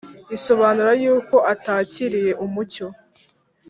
[0.35, 2.87] isobanura yuko atakiriye umucyo